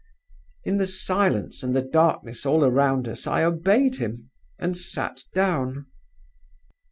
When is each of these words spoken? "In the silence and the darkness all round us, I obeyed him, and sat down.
"In 0.63 0.77
the 0.79 0.87
silence 0.87 1.61
and 1.61 1.75
the 1.75 1.83
darkness 1.83 2.43
all 2.43 2.67
round 2.67 3.07
us, 3.07 3.27
I 3.27 3.43
obeyed 3.43 3.97
him, 3.97 4.31
and 4.57 4.75
sat 4.75 5.25
down. 5.31 5.85